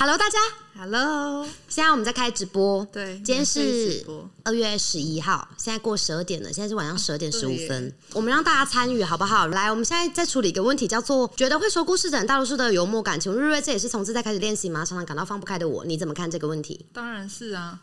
[0.00, 0.38] Hello，大家
[0.78, 2.82] ，Hello，现在我们在开直播。
[2.90, 4.02] 对，今天是
[4.44, 7.94] 二月十一号，现在过十二点了，现在是晚上十二点十五分耶。
[8.14, 9.48] 我们让大家参与好不好？
[9.48, 13.20] 来，我们现在在处理一个问题，叫做觉得会说故事的人大多数都有幽默感。
[13.20, 14.82] 请问瑞瑞，这也是从自在开始练习吗？
[14.86, 16.86] 常常感到放不开的我，你怎么看这个问题？
[16.94, 17.80] 当然是啊。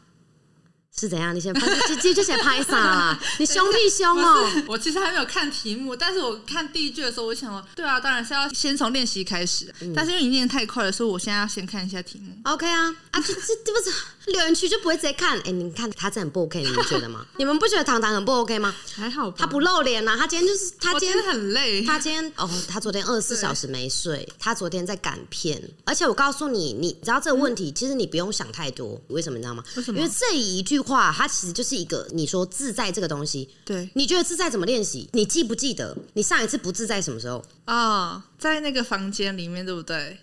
[1.00, 1.34] 是怎样？
[1.36, 3.20] 你先拍，就就就写拍啥啦？
[3.38, 4.50] 你凶屁凶哦！
[4.68, 9.71] 我其实还没有看题目，但是我看第一句的时候，我想说，对啊，当然是要先从练习开始。
[9.82, 12.33] 嗯但是因为你念太快了，所以我现在要先看一下题目。
[12.52, 13.96] OK 啊啊，这这这不是
[14.32, 15.39] 留言区就不会直接看？
[15.41, 17.24] 哎、你看他这很不 OK，你们觉得吗？
[17.38, 18.74] 你们不觉得糖糖很不 OK 吗？
[18.96, 21.83] 还好吧他不露脸呐、啊，他今天就是他今天今天很累。
[21.83, 29.64] 他今天哦，他昨天二十四小时没睡，他昨天在赶片，而且我告诉你，你知道这个问题，其实你不用想太多，为什么你知道吗？
[29.75, 35.08] 为什么因为这一句话，它其实就是一个你说自在这个东西，对你觉得自在怎么练习？
[35.13, 37.44] 你记不记得你上一次不自在什么时候？
[37.66, 40.17] 啊、在那个房间里面，对不对？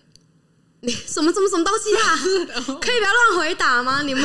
[0.84, 2.16] 你什么什么什么东西啊？
[2.80, 4.02] 可以不要乱回答吗？
[4.02, 4.23] 你们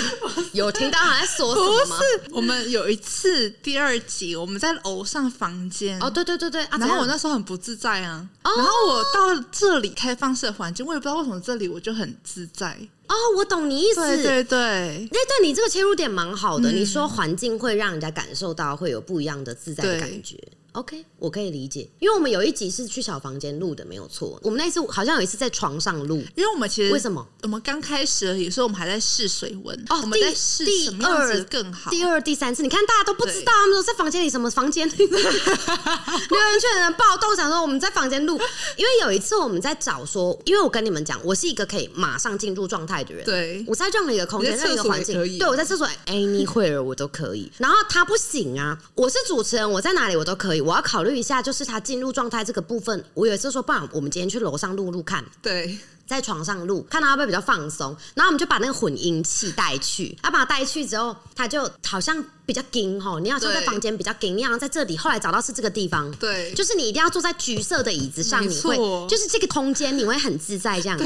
[0.54, 1.98] 有听到他在说什不么吗？
[1.98, 6.77] 是，我们有一次第二集，我们在楼上房间哦，对对对对啊！
[6.77, 12.77] 然后我那时候很不自在啊，哦然后我到这里开放式的环境，我也不知道为什么这里我就很自在。
[13.07, 14.02] 哦，我懂你意思。
[14.02, 16.71] 对对对，哎，对你这个切入点蛮好的。
[16.71, 20.37] 嗯你说环境会让人家感受到会有不一样的自在的感觉。
[20.73, 24.39] OK，我可以理解，因为我们有一集是去小房间录的，没有错。
[24.43, 27.27] 我们那一次好像有一次在床上录，因为我们其实为什么？
[27.41, 31.90] 我们刚开始而已，所以我们还在试水温，哦我们在试第什么样第二子更好。
[31.90, 38.40] 第二、第三次，你看大家都不知道，他们说在房间里什么房间， 留言圈的人暴动，想说我们在房间录，
[38.77, 47.51] 因为有一次我们在找说，因为我跟你们讲，我是一个可以马上进入状态的人，对我在任何一个空间、任何一个环境对我在厕所 anywhere 我都可以。
[47.57, 50.59] 然后他不行啊，我是主持人，我在哪里我都可以。
[50.62, 53.04] 我要考虑一下，就是他进入状态这个部分。
[53.13, 55.24] 我有一次说，不然我们今天去楼上录录看。
[55.41, 55.77] 对
[56.10, 68.75] 在床上录，看到他会不会比较放松，然后我们就把那个混音器带去，他把它带去之后，他就好像比较紧吼，你好像在房间比较紧，你好像在这里，后来找到是这个地方，对，就是你一定要坐在橘色的椅子上，你会
[69.08, 71.00] 就是这个空间你会很自在这样，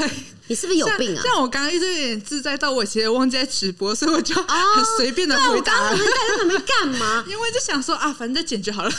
[0.46, 1.22] 你是不是有病啊？
[1.22, 7.22] 像我刚刚一直有点自在到我其实忘记在直播，所以我就很随便的回我刚刚在在那边干嘛？
[7.28, 8.90] 因为就想说啊，反正再剪就好了。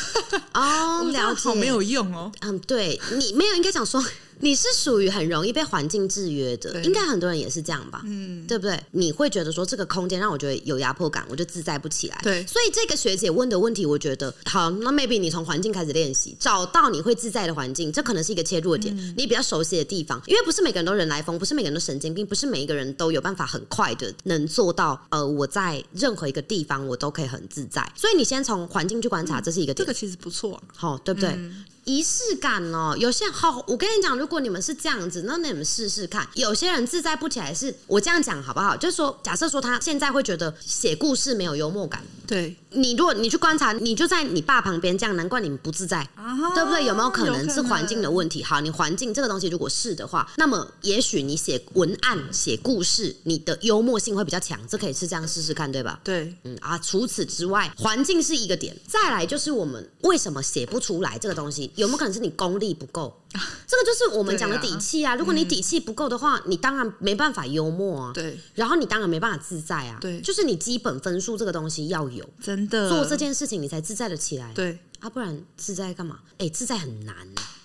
[0.54, 2.32] 哦， 我了解，好没有用哦。
[2.42, 4.04] 嗯，对你没有应该讲说
[4.40, 8.02] 你是属于很容易被环境制约的，应该很多人也是这样吧？
[8.06, 8.80] 嗯，对不对？
[8.92, 12.20] 你会觉得说这个空间让我觉得有压迫感，我就自在不起来。
[12.22, 20.22] 对所以这个学姐问的问题，我觉得好，那 maybe 你从环境开始练习，找到你会自在的环境，这可能是一个切入点，嗯你比较熟悉的地方。
[20.28, 25.00] 因为不是每个人都人来疯，不是每个人都神经病，不是每一个人都有办法很快的能做到。
[25.10, 27.90] 呃，我在任何一个地方我都可以很自在。
[27.96, 29.78] 所以你先从环境去观察，这是一个点。
[29.78, 30.64] 这个其实不错啊。
[30.76, 31.38] 好、对不对？
[31.86, 36.28] 仪式感哦，有些人好，我跟你讲，如果你们是这样子，那你们试试看。
[36.34, 38.76] 有些人自在不起来是，我这样讲好不好？
[38.76, 46.08] 就是说，假设说他现在会觉得写故事没有幽默感，对，你如果你去观察，你就在你爸旁边，这样难怪你们不自在。
[46.56, 46.86] 对不对？
[46.86, 48.44] 有没有可能是环境的问题？
[48.44, 56.00] 好，你环境这个东西如果是的话，那么也许你写文案、写故事，你的幽默性会比较强，这可以是这样试试看，对吧？
[56.04, 63.22] 对，嗯啊，除此之外，环境是一个点，再来就是我们为什么写不出来这个东西，有没有可能是你功力不够？
[63.68, 65.16] 这个就是我们讲的底气啊。
[65.16, 68.12] 如果你底气不够的话，你当然没办法幽默啊。
[68.14, 69.98] 对，然后你当然没办法自在啊。
[70.02, 74.52] 对就是你基本分数这个东西要有，真的做这件事情你才自在的起来。
[74.54, 74.80] 对。
[75.00, 76.20] 啊，不然自在干嘛？
[76.38, 77.16] 哎、自在很难。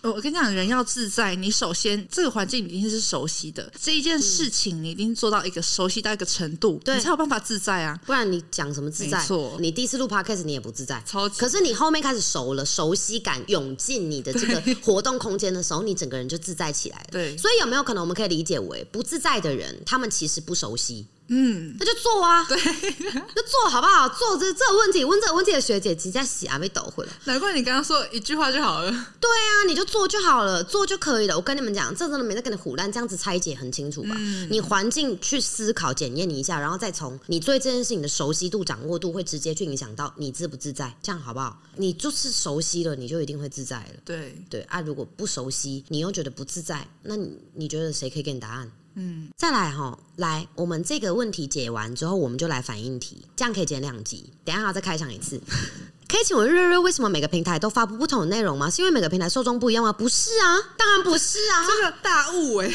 [0.03, 8.00] 我跟你讲，人要自在，你首先这个环境一定是熟悉的，这一件事情你一定做到一个熟悉到一个程度，对你才有办法自在啊。
[8.06, 9.56] 不然你讲什么自在没错？
[9.60, 17.06] 你第一次录 podcast 你也不自在，超级可是你后面开始熟了，熟悉感涌进你的这个 活动空间的时候，你整个人就自在起来了。
[17.10, 21.06] 对所以有没有可能我们可以理解为不自在的人，他们其实不熟悉？
[21.33, 24.09] 嗯，那就做啊，对， 就做好不好？
[24.09, 27.13] 做这这个问题，问这个问题的学姐，直接洗啊被抖回来。
[27.25, 28.91] 难怪你刚刚说一句话就好了。
[28.91, 31.37] 对啊，你就做就好了，做就可以了。
[31.37, 34.17] 我跟你们讲，这真的没在跟你胡乱，这样子拆解很清楚吧？
[34.51, 41.57] 你环境去思考检验你一下，然后再从你对这件事情的熟悉度、掌握度，会直接去影响到你自不自在，这样好不好？
[41.77, 44.01] 你就是熟悉了，你就一定会自在了。
[44.04, 48.71] 对，对啊，如果不熟悉，你又觉得不自在，那你你觉得谁可以给你答案？
[49.03, 54.31] 嗯，再来哈，来，我们这个问题解完之后，我们就来反应题，这样可以剪两集。
[54.45, 55.41] 等一下还要再开场一次。
[56.07, 58.69] 可以请问瑞瑞，为什么每个平台都发布不同的内容吗？
[58.69, 59.91] 是因为每个平台受众不一样吗？
[59.91, 61.67] 不是啊，当然不是啊。
[61.67, 62.71] 这个大雾哎、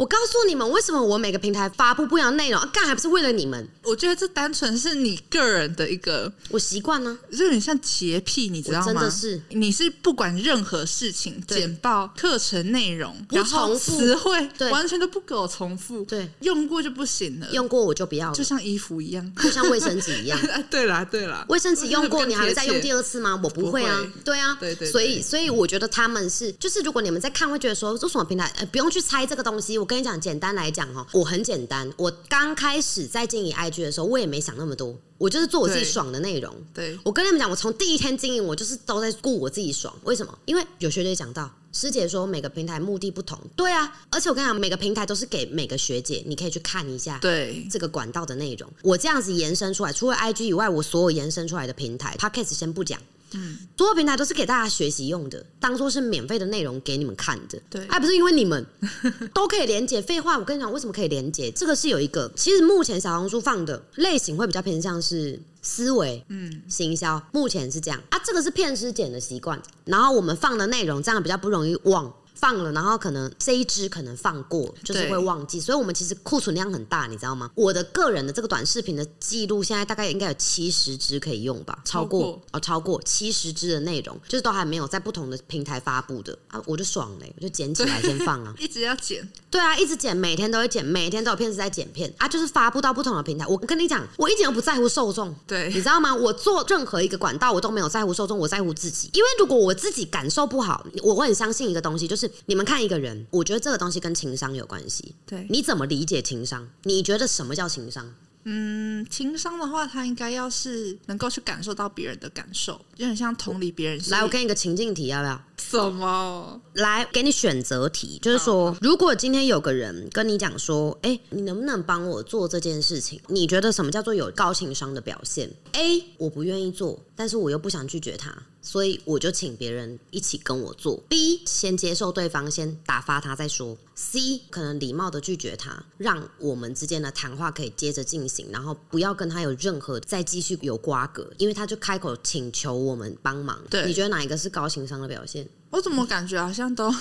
[0.00, 2.58] 我告诉你们，为什么我每个平台发布不一样的内容？
[2.58, 3.68] 啊干还不是为了你们？
[3.82, 7.18] 我觉得这单纯是你个人的一个，我习惯呢。
[7.30, 8.86] 就有点像洁癖，你知道吗？
[8.86, 19.32] 真的是你是不管任何事情，简报、课程内容，不然后重复词汇，对完全都不给我重复，对，用过就不行了，用过我就不要了，就像衣服一样。
[19.42, 20.38] 就像卫生纸一样。
[20.48, 23.02] 啊， 对啦，对啦，卫生纸用过，你还会再用第二？
[23.02, 23.38] 次吗？
[23.44, 29.76] 我不会啊会，对啊，对对对所以所以我觉得他们是，就是如果你们在看，会觉得说这什么平台，呃，不用去猜这个东西。
[29.76, 31.92] 我跟你讲，简单来讲哈，我很简单。
[31.96, 36.54] 我刚开始在经营 IG 的时候，我也没想那么多，我就是做我自己爽的内容。
[36.72, 39.92] 对，我跟你们讲，我从第一天经营，我就是都在顾我自己爽。
[40.04, 40.38] 为什么？
[40.44, 47.18] 因为有学姐讲到，师姐说每个平台目的不同，对啊，而且我跟你讲，每个平台都是给每个学姐，你可以去看一下。
[47.18, 53.00] 对，这个管道的内容，我这样子延伸出来，除了 IG 以外，我所有延伸出来的平台 p o d c a s t 先不讲，
[53.34, 58.64] 嗯，所有平台都是给大家学习用的，当做是免费的内容给你们看的，对还不是因为你们
[59.32, 60.00] 都可以连接。
[60.02, 61.50] 废话，我跟你讲，为什么可以连接？
[61.50, 68.20] 这个是有一个，其实目前小红书放的类型会比较偏向是思维，嗯，行销，目前是这样啊。
[68.24, 72.12] 这个是骗师剪的习惯，然后我们放的内容这样比较不容易忘。
[72.40, 77.50] 放了，然后可能这一支可能放过，就是会忘记，所以我们其实库存量很大，你知道吗？
[77.54, 88.54] 我的个人的这个短视频的记录，现在大概应该有七十支可以用吧，超过哦，超过七十支的内容，就是都还没有在不同的平台发布的啊，我就爽嘞，我就捡起来 先放啊。
[88.58, 93.46] 一直要剪，对啊，一直剪，每天都会剪，每天都有片子在剪片啊，就是发布到不同的平台。
[93.46, 96.14] 我跟你讲，我一点都不在乎受众，对你知道吗？
[96.14, 99.10] 我做任何一个管道，我都没有在乎受众，我在乎自己。
[99.12, 105.14] 因为如果我自己感受不好，我我很相信一个东西，就是你们看一个人，我觉得这个东西跟情商有关系。
[105.26, 106.68] 对，你怎么理解情商？
[106.84, 108.12] 你觉得什么叫情商？
[108.44, 114.00] 嗯，情商的话，他应该要是能够去感受到别人的感受，就很像同理别人。
[114.08, 115.44] 来，我给你个情境题，要不要？
[115.58, 116.58] 什么？
[116.72, 123.20] 来，给你选择题，就是说，如果今天有个人跟你讲说，哎、你能不能帮我做这件事情？
[123.28, 131.02] 你觉得什么叫做有高情商的表现？A，我不愿意做，但是我又不想拒绝他，所以我就请别人一起跟我做。
[131.08, 133.76] B，先接受对方，先打发他再说。
[133.94, 143.58] C，可能礼貌的拒绝他，让我们之间的谈话可以接着进行，然后不要跟他有任何再继续有瓜葛，因为他就开口请求我们帮忙。
[143.70, 145.48] 对你觉得哪一个是高情商的表现？
[145.70, 146.92] 我怎么感觉好像都，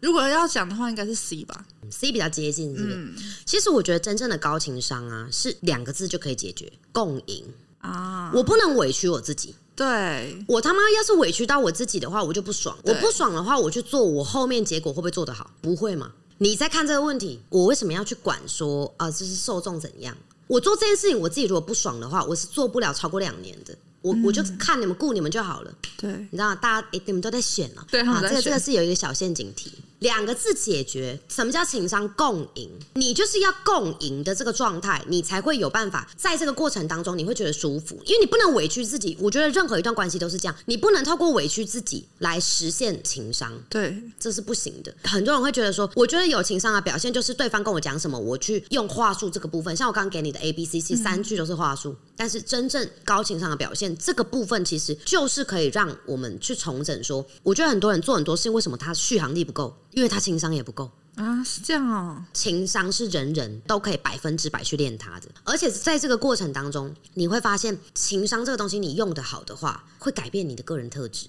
[0.00, 3.14] 如果要讲的话，应该是 C 吧？C 比较接近，是不是？
[3.46, 7.44] 其实我觉得真正的高情商啊，是两个字就可以解决：共赢。
[7.80, 12.76] 啊，我不能委屈我自己，对，我他妈要是委屈到我自己的话，我就不爽。
[12.82, 15.48] 我不爽的话，我去做，我后面结果会不会做得好？
[15.60, 16.10] 不会嘛？
[16.38, 20.16] 你在看这个问题，我为什么要去管说啊、这是受众怎样？
[20.48, 23.72] 我做这件事情，我自己如果不爽的话，我是做不了超过两年的。
[24.02, 25.72] 我我就看你们顾你们就好了。
[25.96, 26.54] 对，你知道？
[26.56, 31.18] 大家诶、你们都在选了、啊，对他们在这个这个是有一个小陷阱题，两个字解决。
[31.28, 32.70] 什么叫情商共赢？
[32.94, 39.16] 你就是要共赢的这个状态，你才会有办法在这个过程当中，你会觉得舒服，因为你不能委屈自己。
[39.20, 43.52] 我觉得任何一段关系都是这样，你不能透过委屈自己来实现情商。
[43.68, 44.94] 对，这是不行的。
[45.04, 49.74] 很多人会觉得说，我觉得有情商的表现就是对方跟我讲什么，我去用话术这个部分。
[49.76, 51.96] 像我刚刚给你的 A、B、C、C 三句都是话术。
[52.18, 59.74] 但是真正高情商的表现，这个部分其实就是可以让我们去重整说，我觉得很多人做很多事情，为什么他续航力不够？
[59.92, 60.90] 因为他情商也不够。
[61.14, 71.26] 啊，是这样哦，情商是人人都可以百分之百去练它的，而且在这个过程当中，你会发现情商这个东西，你用的好的话，会改变你的个人特质，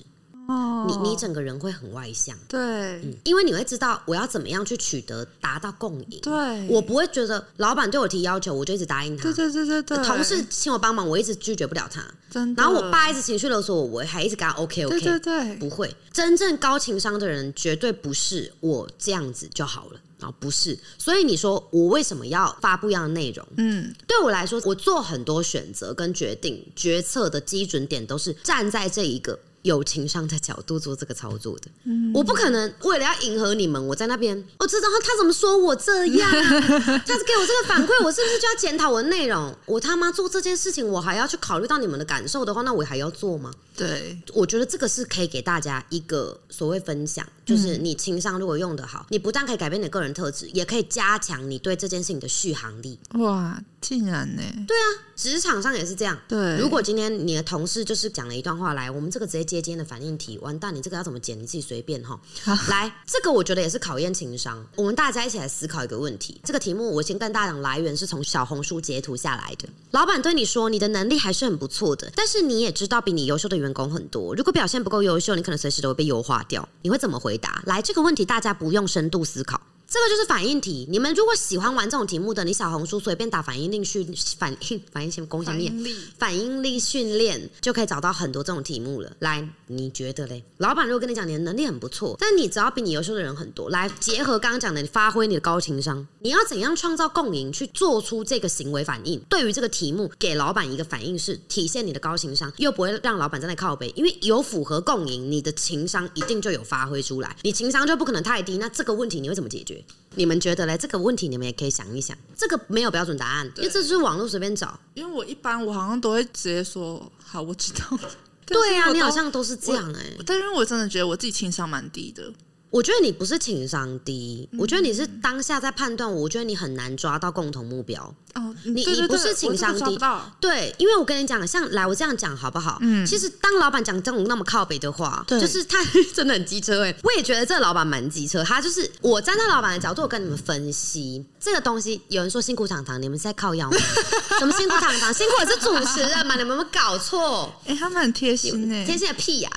[0.49, 2.35] 哦，你你整个人会很外向。
[2.47, 6.19] 对因为你会知道我要怎么样去取得达到共赢。
[6.21, 9.23] 对，我不会觉得老板对我提要求，我就一直答应他。
[9.23, 12.03] 对对对对对，同事请我帮忙，我一直拒绝不了他。
[12.31, 14.99] 真的，然后我爸一直情绪勒索我，我还一直跟他 OK OK。
[14.99, 20.77] 对对，不会，真正高情商的人绝对不是我这样子就好了啊，不是。
[20.97, 23.45] 所以你说我为什么要发布一样的内容？
[23.57, 31.69] 嗯，对我来说，我做很多选择跟决定、决策的基准点都是站在这一个有情商的角度做这个操作的。
[32.13, 36.59] 我不可能为了要迎合你们，我在那边，我知道他怎么说我这样、啊，
[37.05, 39.55] 他给我这个反馈，我是不是就要检讨我的内容？
[39.65, 43.51] 我他妈做这件事情，我还要去考虑到你们的感受的话，那我还要做吗？
[43.75, 52.99] 对我觉得这个是可以给大家一个所谓分享，就是你情商如果用得好，你不但可以改变你的个人特质，也可以加强你对这件事情的续航力。
[53.15, 56.17] 哇，竟然呢，对啊职场上也是这样。
[56.27, 61.37] 对，如果今天你的同事就是讲了一段话来，我们这个直接接今天的反应题，完蛋，你这个要怎么剪？
[61.37, 62.19] 你自己随便哈。
[62.69, 64.65] 来，这个我觉得也是考验情商。
[64.75, 66.39] 我们大家一起来思考一个问题。
[66.43, 69.67] 这个题目我先跟大家讲，来源是从小红书截图下来的。
[69.91, 74.35] 老板对你说，你的能力还是很不错的，但是你也知道比你优秀的员工很多。
[74.35, 76.67] 如果表现不够优秀，你可能随时都会被优化掉。
[76.81, 77.63] 你会怎么回答？
[77.65, 79.59] 来，这个问题大家不用深度思考。
[79.89, 80.87] 这个就是反应题。
[80.89, 85.95] 你们如果喜欢玩这种题目的，你小红书随便打反应力训反应反应先攻下面反应力。
[86.19, 89.11] 反应力训练就可以找到很多这种题目了。
[89.19, 90.43] 来，你觉得嘞？
[90.57, 99.19] 老板如果跟你讲你的能力很不错，但你只要比你优秀的人很多，来结合刚刚讲的，你发挥你的高情商，你要怎样创造共赢，去做出这个行为反应？
[99.27, 108.57] 对于这个题目，给老板一个反应是体现你的高情商，又不会让老板站在靠背，因为有符合共赢，你的情商一定就有发挥出来，你情商就不可能太低。
[108.59, 109.78] 那这个问题你会怎么解决？
[110.15, 110.77] 你们觉得嘞？
[110.77, 114.79] 这个问题你们也可以想一想，这个没有标准答案，因为这就是网络随便找。
[114.93, 118.09] 因为我一般我好像都会直接说好，我知道了。
[118.45, 122.33] 对啊， 你好像都是这样哎、但因为我真的觉得我自己情商蛮低的，
[122.69, 128.13] 我觉得你不是情商低，我觉得你是当下在判断，我觉得你很难抓到共同目标。
[128.35, 129.97] 哦，你你不是情商低
[130.39, 132.77] 对，因为我跟你讲，像来我这样讲好不好？
[132.81, 135.83] 嗯，其实当老板讲这种那么靠北的话，对就是他
[136.13, 141.99] 真的很机车哎、我也觉得这个老板蛮机车，他就是我站在老板的角度，我跟你们分析这个东西。
[142.09, 143.77] 有人说辛苦堂堂，你们是在靠腰吗？
[144.37, 145.11] 什么辛苦堂堂？
[145.11, 146.35] 辛苦的是主持人嘛？
[146.35, 147.51] 你们有没有搞错？
[147.65, 149.49] 哎、 他们很贴心哎、贴心的屁呀、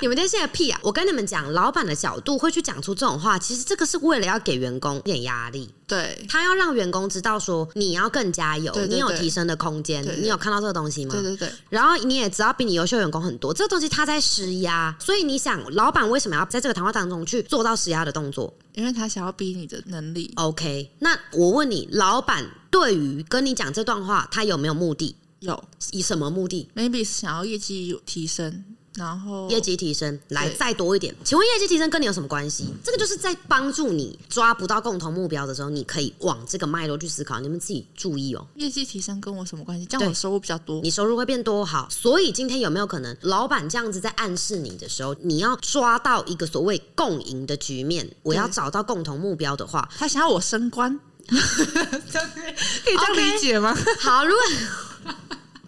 [0.00, 11.14] 你们贴心的屁啊、我跟你们讲，老板的角度会去讲出这种话，其实这个是为了要给员工一点压力，对他要让员工知道说你要更加油，对对对你有提升的空间你有看到这个东西吗？
[11.14, 25.14] 对对对，然后你也知道比你优秀的员工很多，这个东西他在施压，所以你想，老板为什么要在这个谈话当中去做到施压的动作因为他想要逼你的能力？OK，那我问你，老板对于跟你讲这段话，他有没有目的？
[25.40, 25.60] 有
[25.90, 31.14] 以什么目的？，maybe 是想要业绩有提升，然后业绩提升，来再多一点。
[31.24, 32.68] 请问业绩提升跟你有什么关系？
[32.84, 37.40] 这个就是在帮助你抓不到共同目标的时候，你可以往这个脉络去思考。
[37.40, 39.86] 你们自己注意哦，业绩提升跟我什么关系？
[39.86, 40.80] 这样我收入比较多。
[40.82, 41.88] 你收入会变多好。
[41.90, 48.08] 所以今天有没有可能，老板这样子在暗示你的时候，你要抓到一个所谓共赢的局面？
[48.22, 53.74] 我要找到共同目标的话，他想要我升官， 可以这样理解吗？
[54.00, 55.14] 好，如果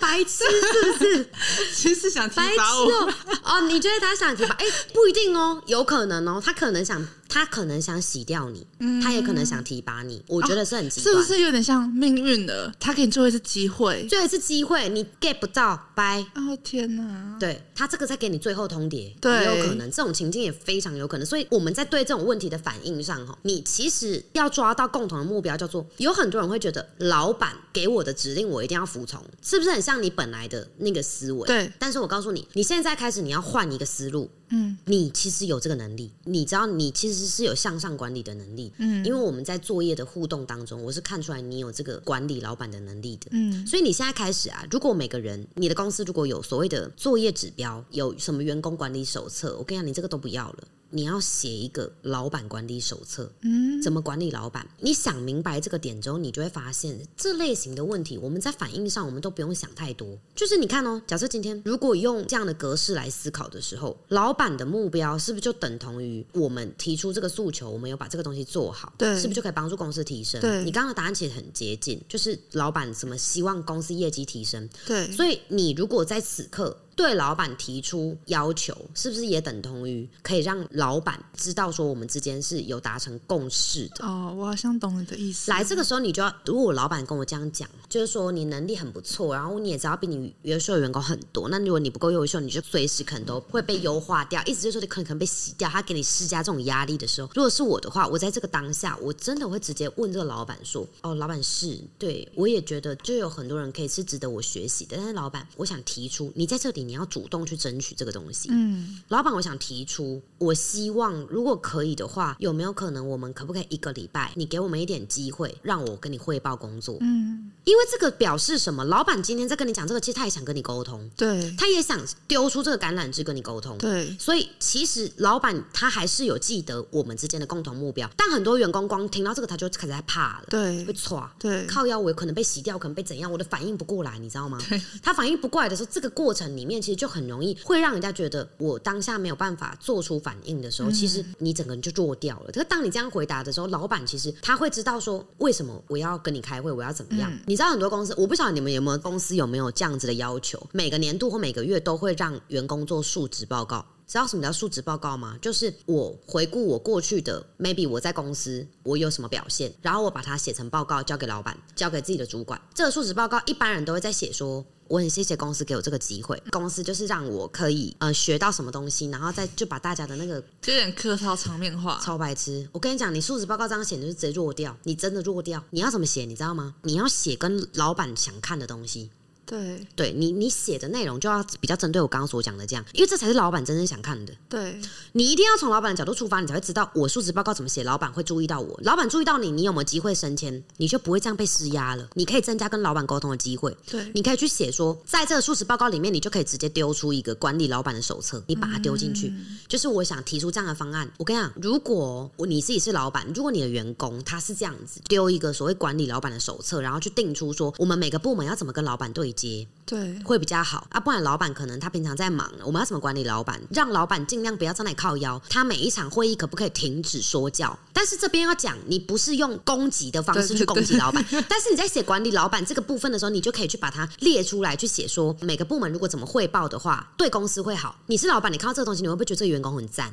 [0.05, 1.29] 白痴是不是？
[1.75, 3.15] 其实想提白痴拔我，哦！
[3.45, 4.55] 哦，你觉得他想提拔？
[4.61, 8.67] 哎、不一定哦，有可能哦，他可能想，他可能想洗掉你，
[9.03, 10.23] 他也可能想提拔你。
[10.27, 11.15] 我觉得是很极端。
[11.15, 12.73] 是不是有点像命运的？
[12.79, 14.07] 他给你最后一次机会。
[14.09, 16.25] 最后一次机会你 get 不到，拜。
[16.35, 17.37] 哦天哪！
[17.41, 21.27] 对他这个在给你最后通牒，也有可能，这种情境也非常有可能。
[21.27, 31.47] 所以我们在对这种问题的反应上，哈，你其实要抓到共同的目标，叫做有很多人会觉得老板给我的指令我一定要服从，是不是很像你本来的那个思维？
[31.47, 31.73] 对。
[31.79, 50.65] 但是我告诉你，你现在开始你要换一个思路，嗯，你其实有这个能力，你知道你其实是有向上管理的能力，嗯，因为我们在作业的互动当中，我是看出来你有这个管理老板的能力的，嗯，所以你现在开始啊，如果每个人你的公司如果有所谓的作业指标，有什么员工管理手册，我跟你讲，你这个都不要了。
[50.95, 54.65] 你要写一个老板管理手册，嗯，怎么管理老板？
[54.79, 60.17] 你想明白这个点之后，你就会发现这类型的问题，我们在反应上我们都不用想太多。
[60.37, 70.41] 就是你看哦，假设今天如果用这样的格式来思考的时候，老板的目标是不是就等同于我们提出这个诉求，我们有把这个东西做好，对是不是就可以帮助公司提升？
[70.41, 84.05] 对你刚刚的答案其实很接近，就是老板怎么希望公司业绩提升，对，所以你如果在此刻对老板提出要求，是不是也等同于可以让老板知道说我们之间是有达成共识的？
[84.07, 85.51] 哦，我好像懂你的意思。
[85.51, 95.69] 来，这个时候你就要，如果我老板跟我这样讲，就是说你能力很不错，然后你也知道比你优秀的员工很多，那如果你不够优秀，你就随时可能都会被优化掉，意思就是说你可能可能被洗掉。
[95.69, 116.97] 他给你施加这种压力的时候，如果是我的话，我在这个当下，我真的会直接问这个老板说：“哦，老板是对我也觉得就有很多人可以是值得我学习的，但是老板，我想提出你在这里你要主动去争取这个东西。”嗯，老板，我想提出，我希望如果可以的话，有没有可能我们可不可以一个礼拜，你给我们一点机会，让我跟你汇报工作？
[117.01, 118.85] 嗯，因为这个表示什么？
[118.85, 123.77] 老板今天在跟你讲这个，其实他也想跟你沟通，对他也想丢出这个橄榄枝跟你沟通。
[123.79, 131.29] 对所以其实老板他还是有记得我们之间的共同目标，但很多员工光听到这个他就开始在怕了，对会错。
[131.39, 134.59] 对，靠腰，我有可能被洗掉，可能被怎样，我的反应不过来，你知道吗？
[135.03, 142.53] 他反应不过来的时候，这个过程里面其实就很容易会让人家觉得我当下没有办法做出反应的时候，其实你整个人就弱掉了。
[142.53, 147.33] 可是当你这样回答的时候，老板其实他会知道说为什么我要跟你开会，我要怎么样。
[147.47, 153.85] 你知道很多公司，我不晓得你们有没有公司有没有这样子的要求，每个年度或每个月都会让员工做述职报告。
[154.07, 155.39] 知道什么叫述职报告吗？
[155.41, 162.61] 就是我回顾我过去的，maybe 我在公司我有什么表现，然后我把它写成报告交给老板，交给自己的主管。
[162.75, 164.65] 这个述职报告一般人都会在写说。
[164.87, 171.99] 我很谢谢公司给我这个机会，公司就是让我可以呃学到什么东西，然后再就把大家的那个就有点客套场面话。
[172.05, 172.69] 超白痴！
[172.71, 175.65] 我跟你讲，你述职报告这样写就是直接弱掉，你真的弱掉。
[175.71, 176.27] 你要怎么写？
[176.27, 176.75] 你知道吗？
[176.83, 179.11] 你要写跟老板想看的东西。
[179.47, 184.33] 对，对你你写的内容就要比较针对我刚刚所讲的这样，因为这才是老板真正想看的。
[184.49, 184.81] 对，
[185.13, 188.79] 你一定要从老板的角度出发，你才会知道我述职报告怎么写，老板会注意到我。
[188.83, 190.63] 老板注意到你，你有没有机会升迁？
[190.77, 192.09] 你就不会这样被施压了。
[192.15, 193.77] 你可以增加跟老板沟通的机会。
[193.91, 199.33] 对，你可以去写说，在这个述职报告里面，你就可以直接丢出一个管理老板的手册，你把它丢进去。
[199.69, 201.11] 就是我想提出这样的方案。
[201.19, 209.67] 我跟你讲，如果你自己是老板，如果你的员工他是这样子丢一个所谓管理老板的手册，然后去定出说我们每个部门要怎么跟老板对接。
[209.87, 213.61] 对，会比较好啊，不然老板可能他平常在忙，我们要怎么管理老板？
[213.69, 217.79] 让老板尽量不要在那里靠腰，他每一场会议可不可以停止说教？
[217.93, 227.95] 但是这边要讲，你不是用攻击的方式去攻击老板， 但是你在写管理老板这个部分的时候，你就可以去把它列出来，去写说每个部门如果怎么汇报的话，对公司会好。
[228.07, 230.11] 你是老板，你看到这个东西，你会不会觉得这个员工很赞？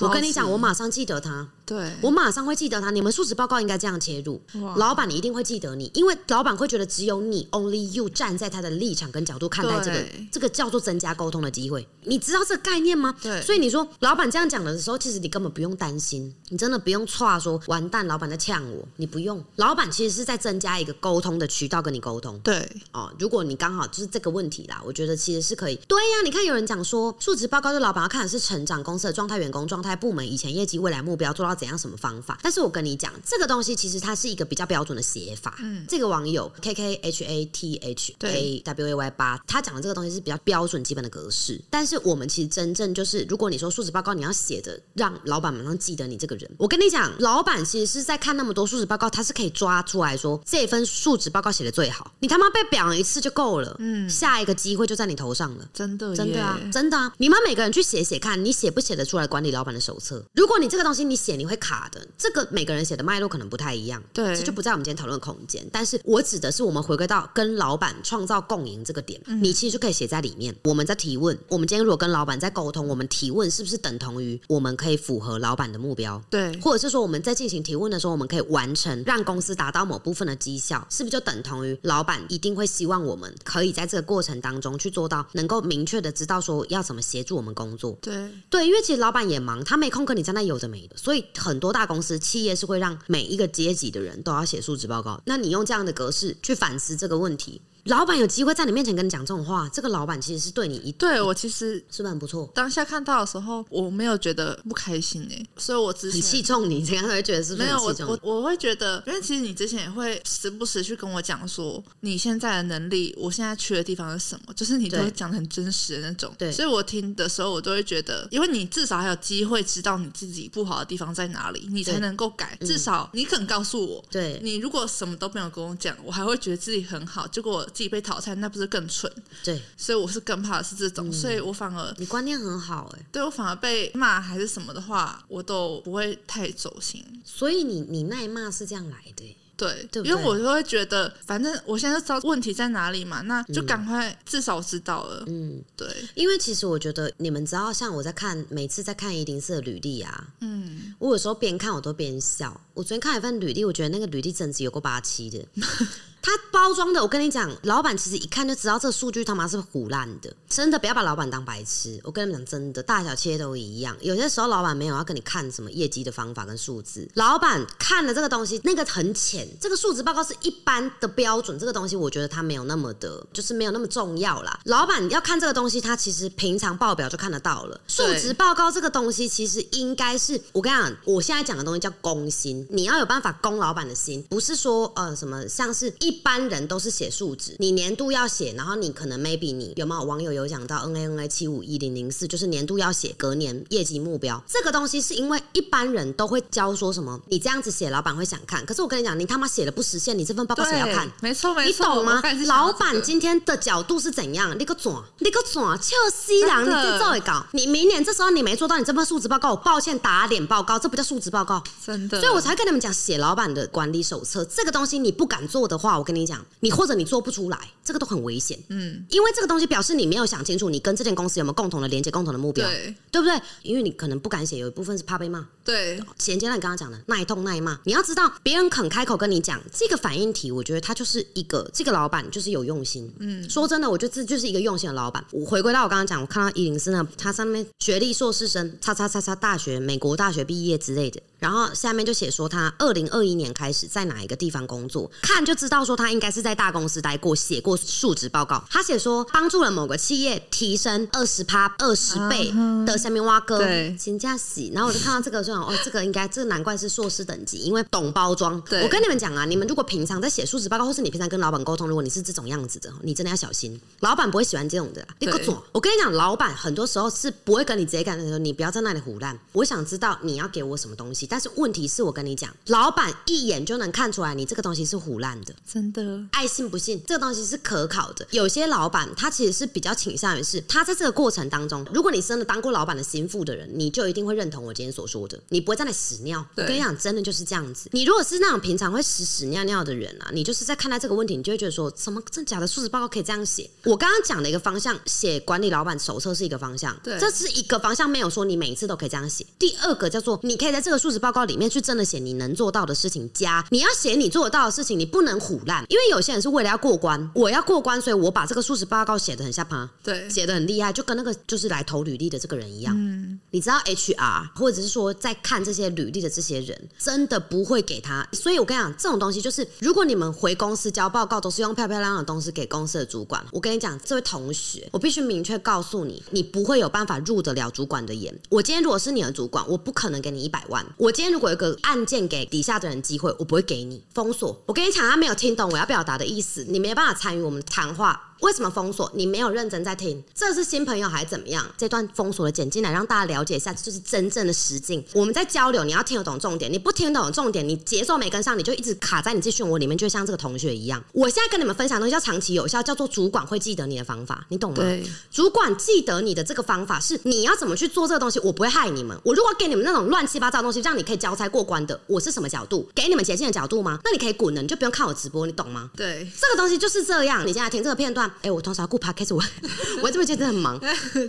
[0.00, 2.90] 我跟你讲，我马上记得他，对我马上会记得他。
[2.90, 4.42] 你们述职报告应该这样切入，
[4.74, 9.76] 老板你一定会记得你，因为老板会觉得只有你 only you 站在他的立场跟角度看待。
[9.86, 13.14] 这个这个叫做增加沟通的机会，你知道这个概念吗？
[13.22, 19.42] 对，所以你说老板这样讲的时候，其实你根本不用担心，你真的不用错说完蛋，老板在呛我，你不用。
[19.56, 22.38] 老板其实是在增加一个沟通的渠道跟你沟通。
[22.40, 25.76] 对，哦，如果你刚好就是这个问题啦，我觉得其实是可以。
[25.86, 32.38] 对呀，你看有人讲说，述职报告是老板要看的是成长公司的状态、员工状态、部门以前业绩、未来目标做到怎样什么方法。
[32.42, 35.56] 但是我跟你讲，这个东西其实它是一个比较标准的写法。
[35.60, 40.36] 嗯，这个网友 K K H A T H A W A Y 八，他讲的这个东西是比较。
[40.44, 60.24] 标准基本的格式，但是我们其实真正就是，如果你说述职报告你要写的，让老板马上记得你这个人，我跟你讲，老板其实是在看那么多述职报告，他是可以抓出来说这份述职报告写的最好，你他妈被表扬一次就够了，嗯，下一个机会就在你头上了，真的，真的啊，真的啊，你们每个人去写写看，你写不写得出来管理老板的手册？
[60.34, 65.68] 如果你这个东西你写你会卡的，这个每个人写的脉络可能不太一样，对，这就不在我们今天讨论空间。
[65.72, 71.16] 但是我指的是我们回归到跟老板创造共赢这个点，你其实就可以写在里面，我们在提。
[71.16, 76.22] 问我们今天如果跟老板在沟通，我们提问是不是等同于我们可以符合老板的目标？
[76.28, 87.96] 对，或者是说我们在进行提问的时候，我们可以完成让公司达到某部分的绩效，是不是就等同于老板一定会希望我们可以在这个过程当中去做到能够明确的知道说要怎么协助我们工作？
[88.02, 95.18] 对对，因为其实老板也忙，他没空跟你在那有的没的，所以很多大公司企业是会让每一个阶级的人都要写述职报告。
[95.24, 97.62] 那你用这样的格式去反思这个问题。
[97.86, 102.50] 老板有机会在你面前跟你讲这种话，这个老板其实是对你一对我其实是不是很不错？
[102.54, 116.32] 当下看到的时候，我没有觉得不开心哎，所以我之前很器重你，这样会觉得是没有我我我会觉得，因为其实你之前也会时不时去跟我讲说你现在的能力，我现在缺的地方是什么，就是你都会讲的很真实的那种。
[116.36, 122.56] 对，所以我听的时候，我都会觉得，因为你至少还有机会知道你自己不好的地方在哪里，你才能够改。
[122.62, 128.46] 至少你肯告诉我，对你如果什么都没有跟我讲，我还会觉得自己很好，结果自己被淘汰，那。
[128.56, 129.12] 不是更蠢？
[129.44, 137.04] 对，所以我是更怕的是这种，所以我反而你观念很好哎，对我反而被骂还是什么的话，我都不会太走心。
[137.22, 139.36] 所以你你那骂是这样来的。
[139.58, 145.24] 对，对因为我就会觉得，反正我现在就知道问题在哪里嘛，那就赶快至少知道了。
[145.26, 152.58] 嗯，对，因为其实我觉得你们知道，像我在看每次在看一零四的履历啊，嗯，我有时候边看我都边笑。
[152.72, 155.44] 我昨天看一份履历，我觉得那个履历真是有过八七的。
[156.26, 160.34] 他包装的，我跟你讲，老板其实一看就知道这数据他妈是胡烂的。
[160.48, 162.00] 真的不要把老板当白痴。
[162.02, 163.96] 我跟你们讲，真的大小企业都一样。
[164.00, 169.46] 有些时候老板没有要跟你看什么业绩的方法跟数字，老板看了这个东西，那个很浅。
[169.60, 174.58] 这个数值报告是一般的标准，这个东西我觉得它没有那么的，就是没有那么重要啦。
[174.64, 177.80] 老板要看这个东西，他其实平常报表就看得到了。
[177.86, 186.15] 数值报告这个东西，其实应该是我跟你讲，我现在讲的东西叫攻心，你要有办法攻老板的心，不是说呃什么像是一。
[186.16, 194.42] 一般人都是写数值，你年度要写，然后你可能 maybe 你有没有网友有讲到 N A N A 七五一零零四，就是年度要写隔年业绩目标。
[194.48, 198.64] 这个东西是因为一般人都会教说什么，你这样子写，老板会想看。
[198.64, 201.06] 可是我跟你讲，你他妈写了不实现，你这份报告谁要看？
[201.20, 202.22] 没错没错，你懂吗？
[202.46, 204.58] 老板今天的角度是怎样？
[204.58, 212.18] 你个转，你个转，臭西郎，你这照一搞，你明年这时候你没做到你这份数值报告，我抱歉打脸报告，这不叫数值报告，真的。
[212.20, 216.44] 所以我才跟你们讲，写老板的管理手册这个东西，你不敢做的话，我跟你讲。
[216.60, 218.58] 你或者你做不出来，这个都很危险。
[218.68, 223.38] 嗯，因为这个东西表示你没有想清楚，你跟这间公司有没有共同的连接、共同的目标，对对不对？
[223.62, 225.46] 因为你可能不敢写，有一部分是怕被骂。
[225.64, 233.12] 对，衔接到你刚刚讲的耐痛耐骂，你要知道，别人肯开口跟你讲这个反应题，我觉得他就是一个这个老板就是有用心。
[233.18, 235.24] 嗯，说真的，我觉得这就是一个用心的老板。
[235.32, 241.20] 我回归到我刚刚讲，我看到伊林斯呢，他上面学历硕士生，叉叉叉叉大学，美国大学毕业之类的。
[241.38, 248.62] 然后下面就写说他二零二一年开始在哪一个地方工作，看就知道说他应该是在大公司待过，写过述职报告。
[248.70, 252.52] 他写说帮助了某个企业提升二十趴、二十倍
[252.86, 254.70] 的下面挖哥，对请假洗。
[254.74, 258.60] 然后我就看到这个，就想哦，这个应该这个难怪是硕士等级，因为懂包装。
[258.62, 265.08] 对我跟你们讲啊，你们如果平常在写述职报告，或是你平常跟老板沟通，如果你是这种样子的，你真的要小心，老板不会喜欢这种的啦。
[265.18, 269.38] 你对个左，我跟你讲，老板很多时候是不会跟你直接干的，说你不要在那里胡乱。
[269.52, 275.54] 我想知道你要给我什么东西，但是问题是我跟你讲，老板一眼就能看出来你这个东西是胡烂的。
[275.70, 278.26] 真的，爱信不信，这个东西是可考的。
[278.30, 286.44] 有些老板他其实是比较倾向于是，他在这个过程当中，如果你真的当过老板的心腹的人，你就一定会认同我今天所说的，你不会在那屎尿。
[286.54, 287.88] 我跟你讲，真的就是这样子。
[287.92, 293.68] 你如果是那种平常会屎屎尿尿的人啊，你就是在看待这个问题，你就会觉得说，什么真假的述职报告可以这样写？
[293.84, 299.46] 我刚刚讲的一个方向，写管理老板手册是一个方向，对这是一个方向，没有说你每一次都可以这样写。
[299.58, 309.88] 第二个叫做，你可以在这个述职报告里面去真的写你能做到的事情，加你要写你做得到的事情，你不能唬烂，因为有些人是为了要过关，我要过关，所以我把这个述职报告写的很下趴。
[310.02, 312.94] 对，写的很厉害，就跟那个就是来投履历的这个人一样。
[312.96, 318.26] 嗯，你知道 HR 或者是说在看这些履历的这些人，真的不会给他。
[318.32, 328.36] 所以我跟你讲，这种东西就是，如果你们回公司交报告都是用漂漂亮亮的东西给公司的主管，我跟你讲，这位同学，我必须明确告诉你，你不会有办法入得了主管的眼。
[328.48, 330.84] 我今天如果是你的主管，我不可能给你一百万。
[330.96, 334.60] 我我今天如果有个案件给底下的人机会，我不会给你封锁。
[334.66, 338.34] 我跟你讲，他没有听懂我要表达的意思，你没办法参与我们谈话。
[338.40, 339.10] 为什么封锁？
[339.14, 341.66] 你没有认真在听，这是新朋友还是怎么样？
[341.76, 345.04] 这段封锁的剪进来，让大家了解一下，这就是真正的实境。
[345.12, 351.02] 我们在交流，你要听得懂重点，你不听得懂重点，你节奏没跟上，你就一直卡在你自己漩涡里面，就像这个同学一样。
[351.12, 354.84] 我现在跟你们分享的东西叫长期有效，叫做主管会记得你的方法，你懂吗？
[355.30, 359.16] 主管记得你的这个方法是你要怎么去做这个东西，我不会害你们。
[359.24, 362.88] 我如果给你们那种乱七八糟的东西，让你可以交差过关的，我是什么角度？
[362.94, 363.98] 给你们捷径的角度吗？
[364.04, 365.90] 那你可以滚了，你就不用看我直播，你懂吗？
[365.96, 367.46] 对，这个东西就是这样。
[367.46, 369.42] 你现在听这个片段，哎、我同时要顾 podcast，我
[370.02, 370.80] 我这边 真的很忙。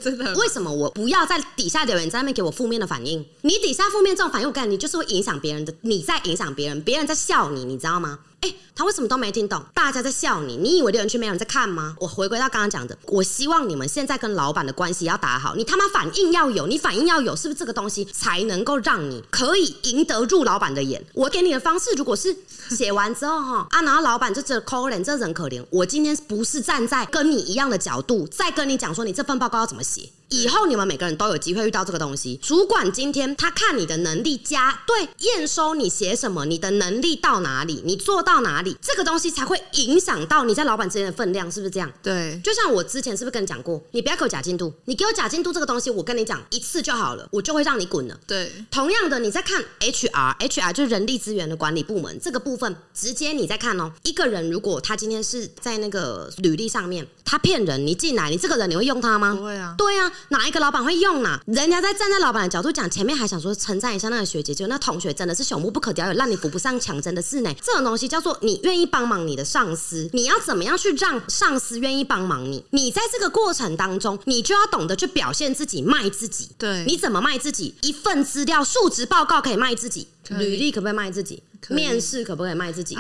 [0.02, 3.26] 真的，为什么我不要在底下留言，在那边给我负面的反应？
[3.42, 8.20] 你底下负面这种反应，我感觉你就是会影响别人的，你在影响别人，别人在笑你，你知道吗？
[8.42, 9.64] 哎、他为什么都没听懂？
[9.74, 11.96] 大家在笑你，你以为留言区没有人在看吗？
[12.00, 21.04] 我回归到刚刚讲的，我希望你们现在跟老板的关系要打好，你他妈反应要有，你反应要有，是不是这个东西才能够让你可以赢得入老板的眼？
[21.14, 22.36] 我给你的方式，如果是
[22.70, 30.10] 写完之后哈 啊，然后老板就这可怜，这人可怜，我今天不是站在跟你一样的角度，再跟你讲说你这份报告要怎么写。
[30.30, 32.38] 以后你们每个人都有机会遇到这个东西。
[32.42, 41.92] 主管今天他看你的能力加对验收你写什么，你的能力到哪里，你做到哪里，这个东西才会影响到你在老板之间的分量，是不是这样？
[42.04, 48.20] 对，就像我之前是不是跟你讲过，你不要给我假进度，你给我假进度这个东西，我跟你讲一次就好了，我就会让你滚了。
[48.28, 53.92] 对，同样的，你在看 HR，HR 就是人力资源的管理部门这个部分，直接你在看哦。
[54.04, 59.34] 一个人如果他今天是在那个履历上面，他骗人，你进来，你这个人你会用他吗？
[59.34, 67.54] 不会啊，对啊，哪一个老板会用呢、人家在站在老板的角度讲，前面还想说称赞一下那个学姐，就那同学真的是朽木不可雕，也让你扶不上墙，真的是呢。
[67.62, 72.64] 这种东西叫做你愿意帮忙你的上司，你要怎么样去让上司愿意帮忙你？
[72.72, 76.50] 你在这个过程当中，你就要懂得去表现自己，卖自己。
[76.58, 77.76] 对，你怎么卖自己？
[77.82, 81.42] 一份资料、述职报告可以卖自己，履历可不可以卖自己？
[81.70, 82.96] 面试可不可以卖自己？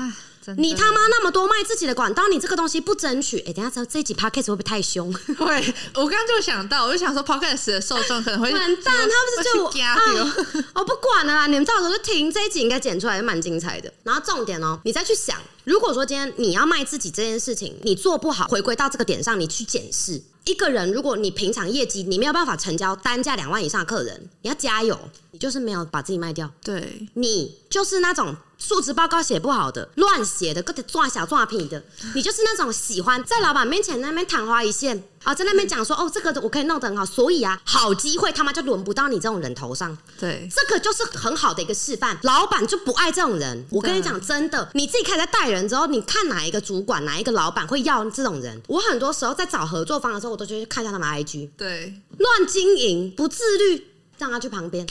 [0.55, 5.11] 你他妈那么多卖自己的管道，你这个东西不争取，哎、等一下这这一集 podcast 会不会太凶？
[5.37, 9.97] 会，我刚刚就想到，我就想说，podcast 的受众可能会完蛋，他不是就我啊？
[10.75, 13.91] 我不管了啦，你们到时候就听这一集，应该剪出来蛮精彩的。
[14.03, 24.97] 然后重点哦，你再去想，如果说今天你要卖自己这件事情，你做不好，回归到这个点上，你去检视一个人，如果你平常业绩你没有办法成交单价两万以上的客人，你要加油，
[25.31, 26.49] 你就是没有把自己卖掉。
[26.63, 31.83] 对，你就是那种述职报告写不好的、乱写的、各种抓小抓屁的，
[32.15, 42.17] 你就是那种喜欢在老板面前那边昙花一现啊，在那边讲说哦，这个我可以弄得很好，所以啊，好机会他妈就轮不到你这种人头上，对，这个就是很好的一个示范。
[42.23, 48.59] 老板就不爱这种人，我跟你讲，真的，你自己开始在带人之后，你看哪一个主管、哪一个老板会要这种人？
[48.67, 54.87] 我很多时候在找合作方的时候，我都去看一下他们 IG，对，乱经营、不自律，让他去旁边。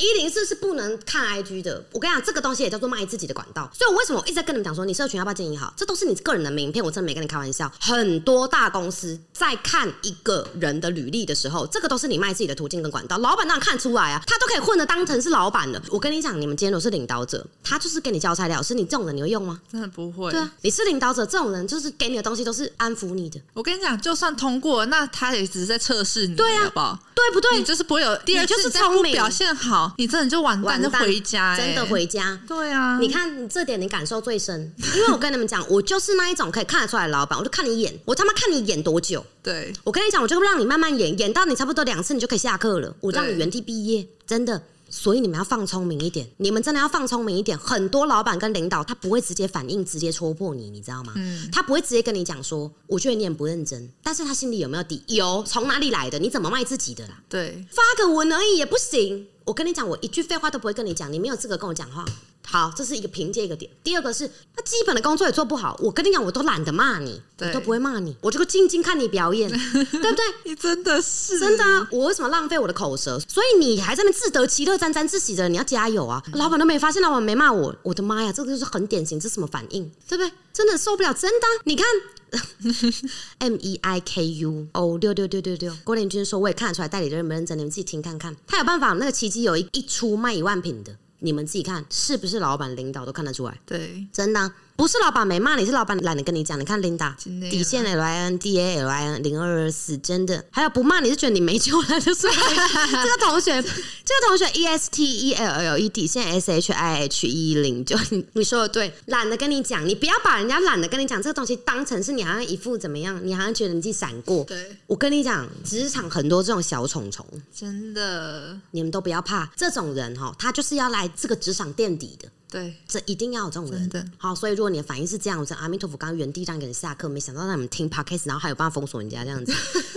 [0.00, 1.84] 一零四是不能看 IG 的。
[1.92, 3.70] 我跟你讲，这个东西也叫做卖自己的管道。
[3.76, 5.72] 所以我为什么我一直在跟你们讲说，你社群要不要经营好？
[5.76, 7.70] 这都是你个人的名片，我真的没跟你开玩笑。
[7.78, 13.18] 很多大公司在看一个人的履历的时候，这个都是你卖自己的途径跟管道。
[13.18, 15.80] 老板当然看出来啊，他都可以混的当成是老板的。
[15.90, 19.60] 我跟你讲，你们今天都是领导者，他就是给你交材料，是你这种人你会用吗？
[19.70, 20.30] 真的不会。
[20.30, 23.38] 对啊，你是领导者，这种人就是给你的东西都是安抚你的。
[23.52, 26.98] 我跟你讲，就算通过，那他也只是在测试你，对啊，好不好？
[27.14, 27.58] 对不对？
[27.58, 32.40] 你就是不会有第二就是聪明表现好，你真的就完蛋，就回家、真的欸回家。
[32.46, 39.24] 对啊，你看你这点你感受最深，因为我跟你们讲，我就是那一种可以看得出来的老板，我就看你演，我他妈看你演多久。
[39.42, 42.94] 对我跟你讲，我就让你慢慢演，演到你差不多两次，你就可以下课了。
[43.00, 44.62] 我让你原地毕业，真的。
[44.92, 47.56] 所以你们要放聪明一点，你们真的要放聪明一点。
[47.56, 51.14] 很多老板跟领导他不会直接反应，直接戳破你，你知道吗？
[51.52, 55.00] 他不会直接跟你讲说，我觉得你很不认真，但是他心里有没有底？
[55.06, 56.18] 有，从哪里来的？
[56.18, 57.14] 你怎么卖自己的啦？
[57.28, 59.28] 对，发个文而已也不行。
[59.50, 62.04] 我跟你讲，我一句废话都不会跟你讲，你没有资格跟我讲话。
[62.46, 63.68] 好，这是一个凭借一个点。
[63.82, 65.76] 第二个是，他基本的工作也做不好。
[65.82, 70.24] 我跟你讲，我都懒得骂你，我都不会骂你，我就静静看你表演， 对不对？
[70.44, 71.88] 你真的是真的啊！
[71.90, 73.18] 我为什么浪费我的口舌？
[73.26, 76.22] 所以你还在那自得其乐、沾沾自喜的，你要加油啊！
[76.34, 79.90] 老板都没发现，老板没骂我，我的妈呀，这个就是很典型，这是什么反应？
[80.08, 80.30] 对不对？
[80.52, 81.84] 真的受不了，真的啊、你看。
[83.38, 88.36] M E I K U O 六六六六六，郭连军说我也看得出来代理人认不认真，你们自己听看看。
[88.46, 96.58] 他有办法，那个奇迹有一一出卖一万瓶的，你们自己看是不是老板领导都看得出来，对，真的啊、不是老板没骂你，是老板懒得跟你讲。
[96.58, 97.14] 你看 Linda
[97.50, 100.42] 底线 L I N D A L I N 零二二四，真的。
[100.50, 102.22] 还有不骂你是觉得你没救了，就是
[102.90, 114.42] 这个同学，这个同学 E S T E L L E 底线 S H I H 一零九，你你说的对，懒得跟你讲，你不要把人家懒得跟你讲这个东西当成是你好像一副怎么样，你好像觉得你自己闪过。
[114.44, 122.26] 对，我跟你讲，职场很多这种小虫虫，真的，你们都不要怕，这种人哈，他就是要来这个职场垫底的。
[122.50, 124.12] 对，这一定要有这种人。
[124.18, 129.52] 好，所以如果你的反应是这样，我说阿弥陀佛，刚刚原地让一个人下课，没想到让你们听 podcast，然后还有办法封锁人家这样子，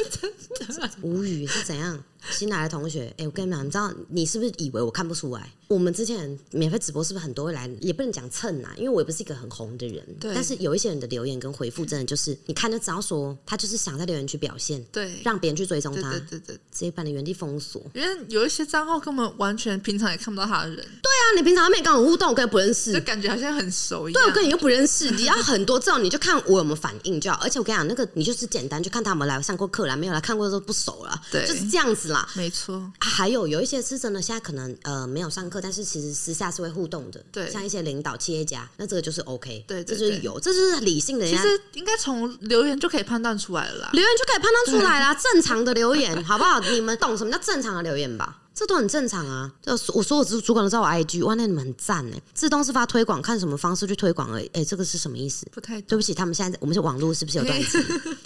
[1.02, 2.04] 无语是怎样？
[2.32, 5.52] 新来的同学，哎、我跟你们讲，你知道你是不是以为我看不出来？
[5.68, 7.70] 我们之前免费直播是不是很多会来？
[7.82, 10.02] 也不能讲蹭啊，因为我也不是一个很红的人。
[10.22, 17.82] 对但是有一些人的留言跟回复，真的就是你看就知道说，他就是想在留言区表现，对，让别人去追踪他，对对对，直接把你原地封锁。
[17.94, 24.24] 因为有一些账号根本完全平常也看不到他的人，对啊，你平常没跟我互动，我跟你不认识就，感觉好像很熟一样。
[24.24, 27.38] 对，我跟你又不认识， 你要很多这种，你就看我有没有反应就好。
[27.42, 32.28] 而且我跟你讲，那个你就是简单，就看他有没有来上过课来，没有来看过都不熟了，对就是这样子啦。
[32.36, 41.42] 没错，还有有一些是真的，现在可能呃没有上课，但是其实私下是会互动的，对像一些领导、企业家，那这个就是 OK，对这就是有，这就是理性的人家。
[41.42, 43.90] 其实应该从留言就可以判断出来了啦。
[43.94, 46.60] 留言就可以判断出来啦，正常的留言好不好？
[46.72, 48.40] 你们懂什么叫正常的留言吧？
[48.56, 49.52] 这都很正常啊！
[49.62, 52.22] 就我说我主主管都知道我 IG，哇，那你们很赞哎！
[52.34, 54.46] 自动自发推广，看什么方式去推广而已。
[54.54, 55.48] 哎，这个是什么意思？
[55.52, 57.84] 不太懂，对不起，他们现在我们是网络是不是有断层？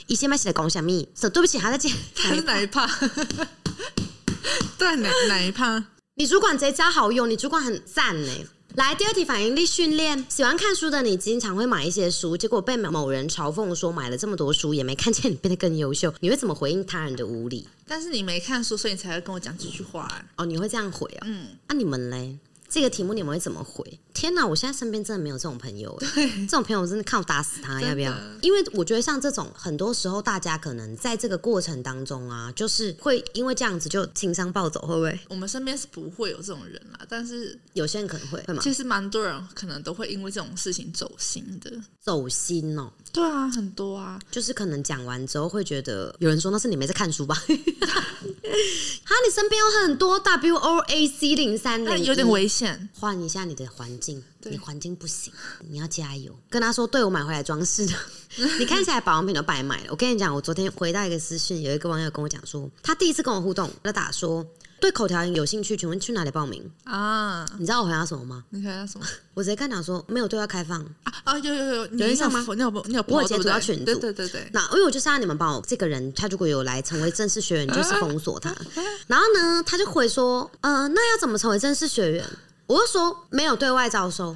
[0.08, 0.92] 一些 麦起来讲什么？
[1.16, 1.90] 是对不起，还在接。
[2.16, 2.86] 还是哪一趴？
[4.78, 5.84] 对，哪哪一趴？
[6.16, 8.32] 你主管贼加好用，你主管很赞呢。
[8.78, 10.24] 来，第二题反应力训练。
[10.30, 17.68] 喜欢看书的你，经常会买一些书，结果被某人嘲讽说买了这么多书，也没看见你变得更优秀，你会怎么回应他人的无理？
[17.88, 20.24] 但是你没看书，所以你才会跟我讲这句话、啊。
[20.36, 21.26] 哦，你会这样回啊？
[21.26, 22.38] 嗯，那、你们嘞？
[22.70, 24.00] 这个题目你们会怎么回？
[24.14, 28.14] 天哪，我现在身边真的没有这种朋友哎，这种朋友我真的看我打死他，要不要？
[28.42, 35.20] 因为我觉得像这种，很多时候大家可能在这个过程当中啊，就是会因为这样子就情商暴走，会不会？
[35.30, 38.60] 我们身边是不会有这种人啦，但是有些人可能会，会吗？
[38.62, 41.72] 其实蛮多人可能都会因为这种事情走心的。
[42.02, 47.34] 走心哦，对啊，很多啊，就是可能讲完之后会觉得，有人说那是你没在看书吧？
[47.44, 52.90] 哈，你身边有很多 W O A C 零三零，那有点危险。
[53.00, 55.34] 换一下你的环境，你环境不行，
[55.68, 56.38] 你要加油。
[56.50, 57.94] 跟他说，对我买回来装饰的，
[58.60, 59.88] 你看起来保养品都白买了。
[59.90, 64.46] 我跟你讲，我昨天回到一个私讯，有一个网友跟我讲说，他第一次跟我互动，他打说
[64.80, 66.64] 对口条营有兴趣，请问去哪里报名？
[66.84, 67.46] 啊！
[67.58, 68.44] 你知道我回答什么吗？
[68.50, 70.80] 你回答什么 我直接跟他讲说，没有对外开放。
[71.04, 71.14] 啊？
[71.24, 78.56] 啊，有有有，你人上吗你有你有我截图到群组对对对对，那因为我就是让你们帮我这个人，他如果有来成为正式学员，就是封锁他。
[79.08, 82.24] 然后呢，他就回说，呃，那要怎么成为正式学员？
[82.68, 84.36] 我就说没有对外招收。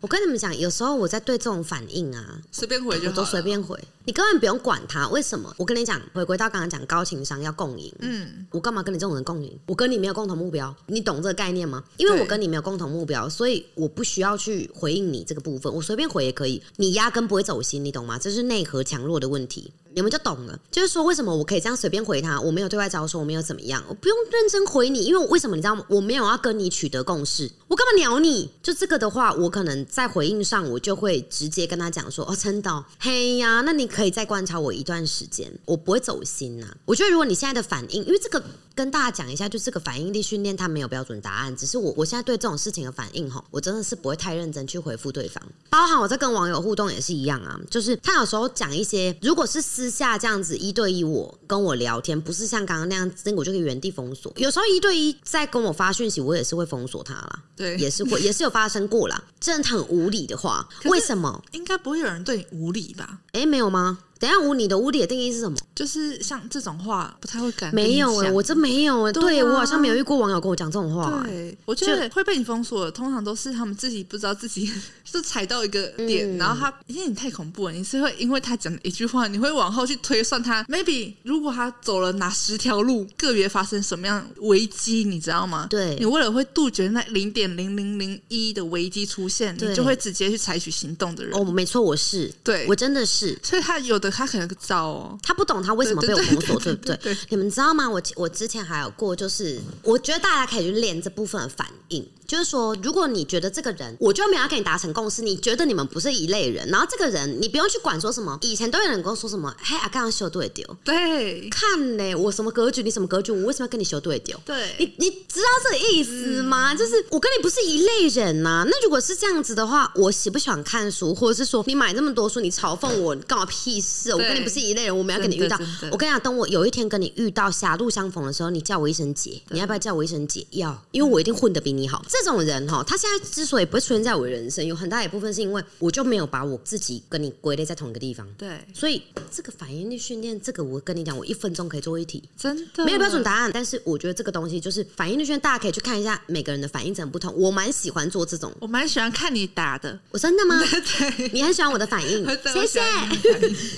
[0.00, 3.76] 我跟你们讲，有时候我在对这种反应啊，随便回就都随便回。
[4.04, 5.08] 你根本不用管他。
[5.08, 5.54] 为什么？
[5.56, 7.92] 我跟你讲，回归到刚刚讲高情商要共赢。
[8.00, 9.58] 嗯，我干嘛跟你这种人共赢？
[9.66, 11.82] 我跟你没有共同目标，你懂这个概念吗？
[11.96, 16.62] 因为我跟你没有共同目标，所以我不需要去回应你这个部分，我随便回也可以。
[16.76, 18.18] 你压根不会走心，你懂吗？
[18.18, 19.72] 这是内核强弱的问题。
[19.96, 25.84] 你们就懂了，就是说为什么我可以这样随便回他，我没有对外招收，我没有怎么样，我不用认真回你，因为为什么你知道吗？
[25.88, 28.50] 我没有要跟你取得共识，我干嘛鸟你？
[28.60, 38.42] 就这个的话，我可能在回应上，我就会直接跟他讲说，哦，陈导，嘿呀，那你可以再观察我一段时间，我不会走心呐、我觉得如果你现在的反应，因为这个
[38.74, 54.32] 跟大家讲一下，就这个反应力训练它没有标准答案，只是我我现在对这种事情的反应吼，我真的是不会太认真去回复对方，包含我在跟网友互动也是一样啊，就是他有时候讲一些，如果是私下这样子一对一我跟我聊天，不是像刚刚那样，那我就可以原地封锁。
[54.36, 59.22] 有时候一对一在跟我发讯息，我也是会封锁他啦，对，也是会也是有发生过啦。
[59.38, 61.44] 真的很无理的话，为什么？
[61.52, 63.20] 应该不会有人对你无理吧？
[63.32, 63.83] 哎，没有吗？
[63.84, 64.13] Uh-uh.
[64.18, 65.56] 等下无你的无理的定义是什么？
[65.74, 71.28] 就是像这种话，不太会敢没有哎、讲我真没有哎、对对啊我好像没有遇过网友跟我讲这种话、欸。
[71.28, 74.70] 对，我觉得会被你封锁的，通常都是他们自己不知道自己
[75.04, 85.66] 是踩到一个点，嗯然后他因为你太恐怖了，你是会因为他讲的一句话，你会往后去推算他，maybe 如果他走了哪十条路，个别发生什么样危机，你知道吗？
[85.68, 91.34] 对你为了会杜绝那零点零零零一的危机出现，你就会直接去采取行动的人。
[91.38, 93.38] 哦，没错，我是，对我真的是。
[93.42, 96.96] 所以他有的他可能糟哦，他不懂他为什么被我封锁，对不对？
[96.98, 97.88] 对你们知道吗？
[97.88, 114.36] 我我之前还有过，就是我觉得大家可以去练这部分的反应，就是说，如果你觉得这个人，我就没有要跟你达成共识，你觉得你们不是一类人，然后这个人你不用去管说什么，以前都有人跟我说什么，嘿，啊，刚刚修对丢，对看呢，我什么格局，你什么格局，我为什么要跟你修对丢？
[114.44, 116.74] 对，你你知道这个意思吗？
[116.74, 124.12] 就是我跟你不是一类人呐、那如果是这样子的话，我喜不喜欢看书，或者是说你买那么多书，你嘲讽我，干我屁事？
[124.12, 125.56] 我跟你不是一类人，我们要跟你遇到
[125.92, 130.44] 我跟你讲，等我有一天跟你遇到狭路相逢的时候，你叫我一声姐，你要不要叫我一声姐？
[130.50, 132.04] 要，因为我一定混得比你好。
[132.08, 138.26] 这种人哈，他现在之所以不会出现在我人生，有很大一部分是因为我就没有把我自己跟你归类在同一个地方。
[138.36, 142.22] 对，所以这个反应力训练，这个我跟你讲，我一分钟可以做一题。
[142.36, 147.34] 真的没有标准答案，但是我觉得这个东西就是反应力训练，大家可以去看一下每个人的反应怎么不同。
[147.36, 150.58] 我蛮喜欢做这种，我蛮喜欢看你答的，我真的吗？
[150.60, 152.80] 对，你很喜欢我的反应， 谢谢。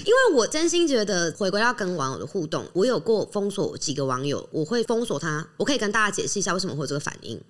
[0.04, 5.46] 因为我真心觉得，回归到跟网友的互动，我有过封锁几个网友，我会封锁他。
[5.56, 7.40] 我可以跟大家解释一下为什么会有这个反应，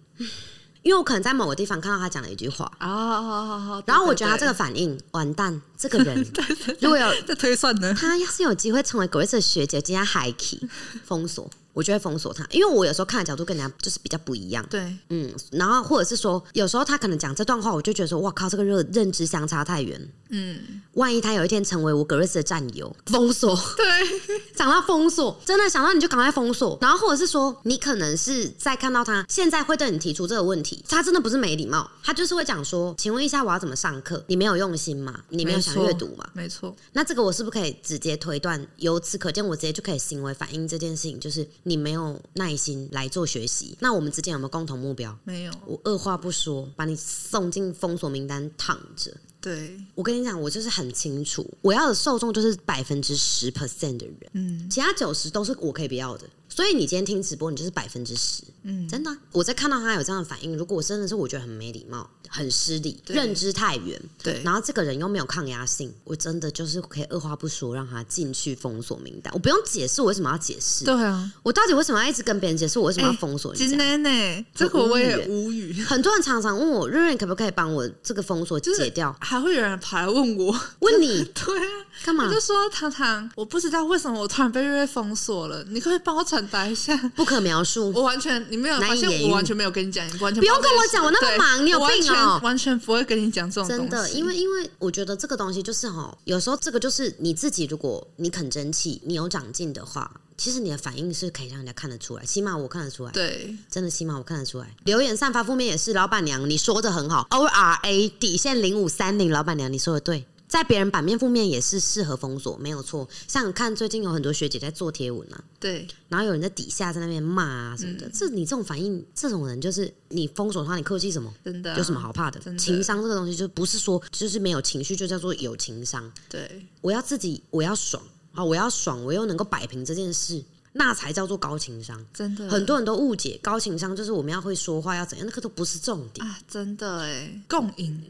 [0.86, 6.24] 因为我可能在某个地方看到他讲了一句话，啊，然后我觉得他这个个反应完蛋，这个人。
[6.80, 10.60] 如果有在推算呢，他要是有机会成为 Grace 的学姐，今天 high key
[11.04, 14.66] 封锁，我就会封锁他，因为我有时候看的角度跟人家就是比较不一样。
[14.70, 20.00] 对，嗯，然后或者是说，有时候他可能讲这段话，我就觉得说，哇靠，这个认认知相差太远。
[20.30, 23.84] 嗯，万一他有一天成为我格瑞斯的战友，封锁，对，
[24.56, 26.78] 想到封锁，真的想到你就赶快封锁。
[26.80, 34.24] 然后或者是说，你可能是在看到他现在会对你提出这个问题，他真的不是没礼貌，他就是会讲说，请问一下我要怎么上课？
[34.28, 35.20] 你没有用心吗？
[35.28, 36.26] 你没有想阅读吗？
[36.32, 38.66] 没错，那这个我是不是可以直接推断？
[38.78, 43.76] 由此可见，我直接就可以行为反映这件事情，就是你没有耐心来做学习。
[43.80, 45.18] 那我们之间有没有共同目标？
[45.24, 49.12] 没有，我二话不说把你送进封锁名单，躺着。
[49.40, 56.28] 对，我跟你讲，我就是很清楚，我要的受众就是百分之十 percent 的人，嗯其他九十都是我可以不要的。
[56.48, 73.84] 所以你今天听直播，你就是百分之十，嗯，真的啊、我在看到他有这样的反应，如果我真的是我觉得很没礼貌、很失礼、认知太远，对，然后这个人又没有抗压性，我真的就是可以二话不说让他进去封锁名单，我不用解释我为什么要解释，对啊，我到底为什么要一直跟别人解释我为什么要封锁今人家？
[73.84, 79.14] 天呢，这个我也无语，很多人常常问我，瑞瑞可不可以帮我这个封锁就是解掉？
[79.20, 81.24] 还会有人跑来问我，问你？
[81.34, 81.64] 对啊，
[82.04, 82.26] 干嘛？
[82.26, 82.32] 我？
[82.32, 86.94] 就说糖糖，我不知道为什么我突然被瑞瑞封锁了，你可以帮我传达一下？
[87.14, 87.90] 不可描述。
[87.94, 103.12] 我完全你没有发现，我完全没有跟你讲，你完全不用跟我讲我那么忙你有病哦全完全不会跟你讲这种真的，因为因为我觉得这个东西就是哈，有时候这个就是你自己，如果你肯争气，你有长进的话，其实你的反应是可以让人家看得出来，起码我看得出来。
[103.12, 104.66] 对真的，起码我看得出来。
[104.84, 110.26] 留言散发负面也是，老板娘你说的很好，O R A 底线零五三零，老板娘你说的对。
[110.48, 113.08] 在别人版面负面也是适合封锁，没有错。
[113.26, 121.32] 像看最近有很多学姐在做贴文啊，对然后有人在底下在那边骂啊什么嗯的，这你这种反应，这种人就是你封锁他，你客气什么？
[121.44, 122.38] 真的啊有什么好怕的？
[122.40, 126.10] 的情商这个东西就不是说就是没有情绪就叫做有情商。
[126.28, 130.42] 对我要自己我要爽啊，我要爽，我又能够摆平这件事，
[130.74, 132.06] 那才叫做高情商。
[132.14, 136.24] 真的很多人都误解高情商就是我们要会说话要怎样，那个都不是重点。
[136.24, 138.00] 啊，真的哎，共赢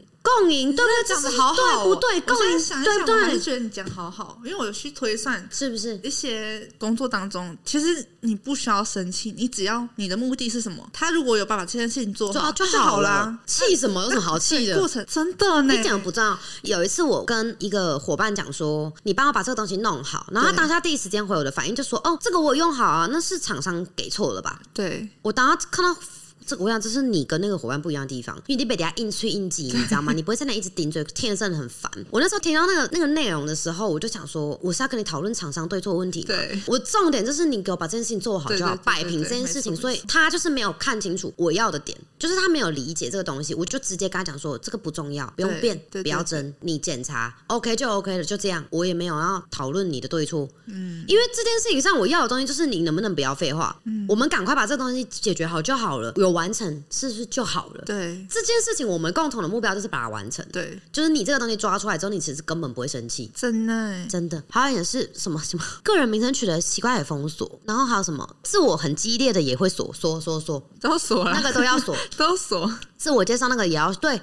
[0.41, 1.15] 共赢，对不对？
[1.15, 2.21] 讲的好好、哦，对不对？
[2.21, 3.39] 共赢，想一想，对不我还是对？
[3.39, 5.97] 觉得你讲好好，因为我有去推算是不是？
[6.03, 13.37] 一些工作当中，其实你不需要生气，你只要你的目的是什么，他如果有办法这件事情做好就好啦。
[13.45, 14.03] 气什么？
[14.03, 14.87] 有什么好气的过？
[14.87, 24.59] 程真的呢，你讲不知道，有一次我跟一个伙伴讲说，你帮我把这个东西弄好，然后他对当下第一时间回我的反应就说，哦，这个我用好啊，那是厂商给错了吧？
[24.73, 25.97] 对我当时看到。
[26.45, 30.13] 这个我想，这是你跟那个伙伴不一样的地方，因为你被底下硬吹硬挤，你知道吗？
[30.13, 31.91] 你不会在那一直顶嘴，听着真的很烦。
[32.09, 36.23] 我那时候听到那个那个内容的时候，我就想说，我是要跟你讨论厂商对错问题？
[36.23, 39.75] 对我重点就是你给我把这件事情做好就好，对对对摆平这件事情。
[39.75, 48.63] 所以他就是没有看清楚我要的点，就是他没有理解这个东西，我就直接跟他讲说，这个不重要，不用对变，不要争，你检查 OK 就 OK 了，就这样。
[48.69, 57.83] 我也没有要讨论你的对错，嗯，因为这件事情上我要的东西就是你能不能不要废话，嗯，我们赶快把这个东西解决好就好了，有完成是不是就好了？
[57.85, 58.25] 对。
[58.29, 63.31] 这件事情我们共同的目标就是把它完成，对，就是你这个东西抓出来之后，你其实根本不会生气。
[63.35, 63.73] 真的。
[63.73, 71.95] 欸真的，还有也是什么什么个人名称取得奇怪的封锁，然后还有什么自我很激烈的也会锁锁锁锁，都锁了，那个都要锁。
[72.17, 74.19] 都锁，自我介绍那个也要对，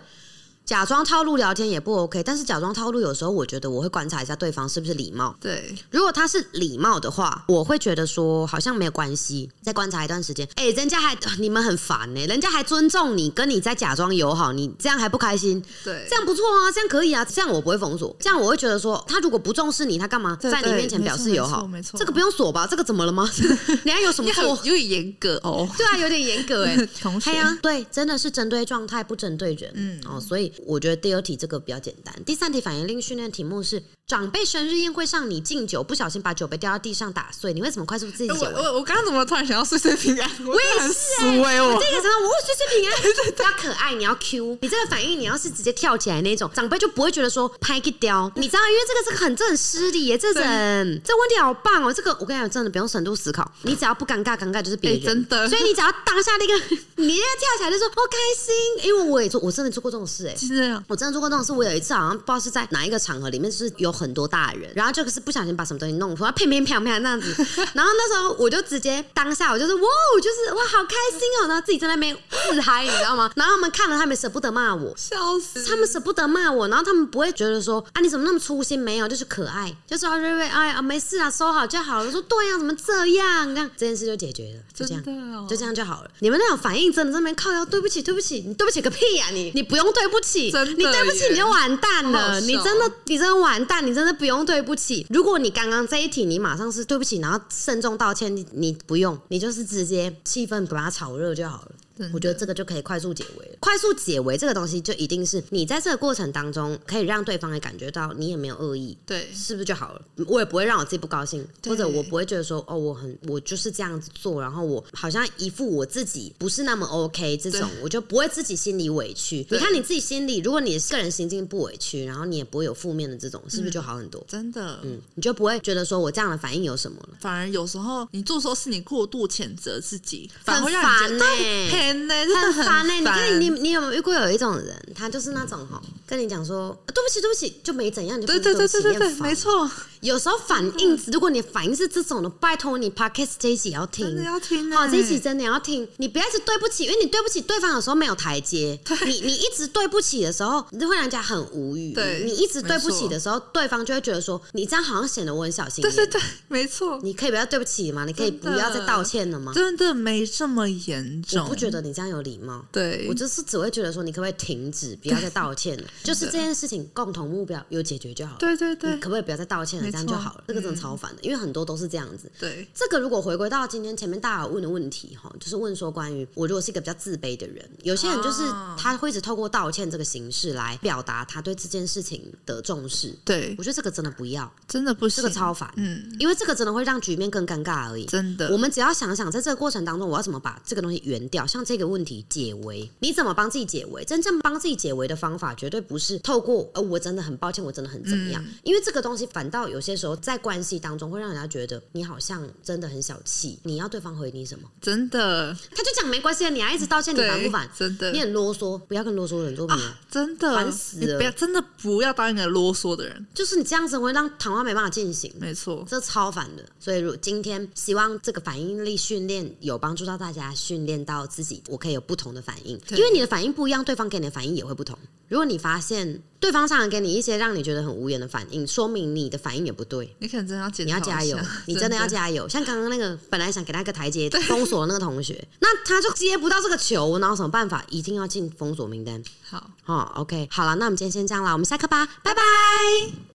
[0.65, 5.37] 假装套路聊天也不 OK，但是假装套路有时候我觉得我会观察一下对方是不是礼貌。
[5.41, 10.49] 对如果他是礼貌的话，我会觉得说好像没有关系，再观察一段时间。
[10.57, 21.67] 哎、人家还你们很烦呢、人家还尊重你，跟你在假装友好，你这样还不开心，对这样不错啊，这样可以啊，这样我不会封锁，这样我会觉得说他如果不重视你，他干嘛在你面前表示友好？
[21.67, 22.67] 没错这个不用锁吧？
[22.67, 23.29] 这个怎么了吗？
[23.85, 24.59] 你还有什么你很错？
[24.65, 29.71] 有点严格哦，对啊，有点严格哎、 同学对啊，对，真的是针对状态，不针对人。
[29.75, 32.15] 嗯，哦，所以我觉得第二题这个比较简单。
[32.25, 38.55] 第三题反应令训练题目是：长辈生日宴会上你敬酒，不小心把酒杯掉到地上打碎，你会怎么快速自己我解围？
[38.55, 40.31] 我我刚刚怎么突然想要岁岁平安？
[40.45, 41.73] 我也是俗哎，我。
[41.83, 55.49] 这个想到我岁岁平安，要可爱，你要 Q，你这个反应你要是直接跳起来那种，长辈就不会觉得说拍个雕，你知道，因为这个是个很这很失礼耶，这人这问题好棒哦，这个我跟你讲，真的不用深度思考，你只要不尴尬，尴尬就是别人，哎真的。
[55.49, 60.35] 所以你只要当下那个， 你要跳起来就说我开心，因为我也做，我真的做过这种事哎。
[60.35, 67.33] 其实我真的做过这种事，我有一次好像不知道是在哪一个场合里面，就是有很多大人，然后就是不小心把什么东西弄出来，乒乒乓乓那样子，
[67.73, 69.89] 然后那时候我就直接当下我就是哇，
[70.23, 72.15] 就是哇好开心哦，然后自己在那边
[72.51, 73.31] 自嗨，你知道吗？
[73.37, 74.93] 然后他们看了，他们舍不得骂我。
[74.97, 78.79] 笑死，他们舍不得骂我，然后他们不会觉得说啊你怎么那么粗心？
[78.79, 82.07] 没有，就是可爱，就说啊瑞瑞哎啊没事啊，收好就好了。
[82.07, 83.55] 我说对呀、怎么这样？
[83.55, 85.03] 这样这件事就解决了，就这样。
[85.07, 86.11] 哦，就这样就好了。
[86.19, 95.07] 你们那种反应真的在那边靠腰，对不起，对不起，你对不起个屁呀、你你不用对不起，你对不起你就完蛋了，你真的你真的完蛋，你真的不用对不起。
[95.11, 101.73] 如果你刚刚这一题你马上是对不起，然后慎重道歉，你你不用，你就是直接气氛把它炒热就好了。
[102.13, 103.57] 我觉得这个就可以快速解围了。
[103.61, 110.03] 快速解围这个东西，就一定是你在这个过程当中，可以让对方也感觉到你也没有恶意，对是不是就好了？
[110.27, 119.47] 我也不会让我自己不高兴，或者我不会觉得说，哦，我很我就是这样子做，然后我好像一副我自己不是那么 OK 这种，我就不会自己心里委屈。
[119.51, 124.25] 你看你自己心里，如果你个人心境不委屈，然后你也不会有负面的这种，是不是就好很多？
[124.29, 127.17] 真的，嗯，你就不会觉得说我这样的反应有什么了。
[127.21, 139.69] 反而有时候你做错事，你过度谴责自己，反而让你觉得对真的很烦呢、你烦看你你有没有遇过有一种人，他就是那种哈，跟你讲说、啊对不起对不起，就没怎样，你就对对对不起对对对，没错，
[140.01, 145.87] 有时候反应，如果你反应是这种的，拜托你 podcast 这一集也要听，真的要听欸好，这一集真的要听。
[145.97, 148.79] 你不要一直对不起，因为你对不起对方有时候没有台阶。
[149.05, 151.93] 你你一直对不起的时候，你就会让人家很无语。
[151.93, 155.83] 对你一直对不起的时候，对方就会觉得说你这样好像显得我很小心。
[155.83, 158.05] 对对对，没错，你可以不要对不起吗？
[158.05, 159.53] 你可以不要再道歉了吗？
[159.53, 162.65] 真的没这么严重，我不觉得你这样有礼貌。
[162.73, 165.85] 对，我就是只会觉得说，你可不可以停止，不要再道歉了？
[166.03, 168.39] 就是这件事情共同目标有解决就好了。
[168.39, 169.91] 对对对你可不可以不要再道歉了？
[169.91, 170.45] 这样就好了。
[170.49, 172.31] 这个真的超烦的，因为很多都是这样子。
[172.39, 183.15] 对这个如果回归到今天前面大家有问的问题哈，就是问说关于我如果是一个比较自卑的人，有些人就是哦他会一直透过道歉这个形式来表达他对这件事情的重视。
[183.25, 188.05] 对我，觉得这个真的不要，真的不行，这个超烦，嗯，因为这个真的会让局面更尴尬而已。
[188.05, 191.47] 真的我，们只要想想，在这个过程当中，我要怎么把这个东西圆掉？
[191.47, 194.05] 像这个问题解围，你怎么帮自己解围？
[194.05, 198.43] 真正帮自己解围的方法，绝对不是透过呃，我真的很抱歉，我真的很怎么样？
[198.45, 203.59] 嗯因为这个东西反倒有些时候在关系当中会让人家觉得你好像真的很小气。
[203.63, 204.69] 你要对方回你什么？
[204.81, 209.85] 真的，他就讲没关系，你还一直道歉，你烦不烦？，真的你，很啰嗦，不要跟啰嗦的人做朋友。
[210.11, 215.33] 真的烦死了你不要真的不要当一个啰嗦的人，就是你这样子会让谈话没办法进行。
[215.39, 224.99] 没错，这超烦的，所以如今天希望这个反应力训练有帮助到大家，训练到自己己，我可以有不同的反应，因为你的反应不一样，对方给你的反应也会不同。
[225.29, 230.15] 如果你发现对方常常给你一些让你觉得很无言的反应，说明你的反应也不对。
[230.19, 232.49] 你可能真的要你要加油， 你真的要加油。
[232.49, 237.85] 像刚刚那个，本来想给他一个台阶， 封锁的那个同学，那他就接不到这个球，哪有什么办法？
[237.89, 239.23] 一定要进封锁名单。
[239.43, 239.71] 好。
[239.87, 242.43] 哦，OK，好了，那我们今天先这样啦，我们下课吧，拜拜。